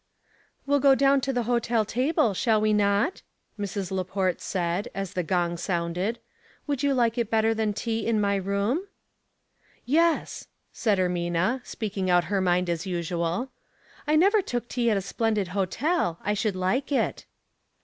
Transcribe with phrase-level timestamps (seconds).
[0.65, 3.21] We'll go down to the hotel table, shall we not?"
[3.59, 3.91] JMrs.
[3.91, 6.17] Laport asked, as the gong sounded.
[6.41, 8.87] *' Would you like it better than tea in my room?"
[9.85, 13.51] "Yes," said Ermina, speaking out her mind as usual.
[14.07, 16.17] "I never took tea at a splendid hotel.
[16.23, 17.27] I should like it."